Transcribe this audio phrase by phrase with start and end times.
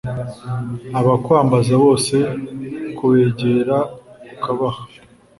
[0.99, 2.15] abakwambaza bose
[2.97, 3.77] kubegera
[4.33, 4.83] ukabaha